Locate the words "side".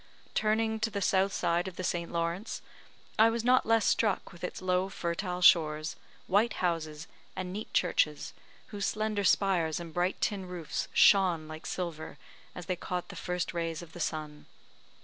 1.31-1.67